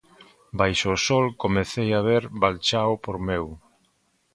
Baixo 0.59 0.87
o 0.95 1.01
sol 1.07 1.25
comecei 1.43 1.89
a 1.93 1.99
ver 2.09 2.23
Valchao 2.41 2.93
por 3.03 3.15
meu. 3.27 3.45